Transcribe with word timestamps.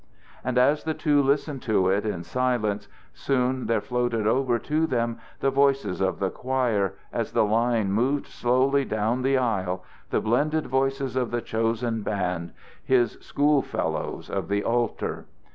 And 0.43 0.57
as 0.57 0.83
the 0.83 0.95
two 0.95 1.21
listened 1.21 1.61
to 1.61 1.89
it 1.89 2.07
in 2.07 2.23
silence, 2.23 2.87
soon 3.13 3.67
there 3.67 3.81
floated 3.81 4.25
over 4.25 4.57
to 4.57 4.87
them 4.87 5.19
the 5.41 5.51
voices 5.51 6.01
of 6.01 6.17
the 6.17 6.31
choir 6.31 6.95
as 7.13 7.33
the 7.33 7.45
line 7.45 7.91
moved 7.91 8.25
slowly 8.25 8.83
down 8.83 9.21
the 9.21 9.37
aisle, 9.37 9.83
the 10.09 10.19
blended 10.19 10.65
voices 10.65 11.15
of 11.15 11.29
the 11.29 11.39
chosen 11.41 12.01
band, 12.01 12.51
his 12.83 13.11
school 13.21 13.61
fellows 13.61 14.27
of 14.27 14.47
the 14.47 14.63
altar. 14.63 15.25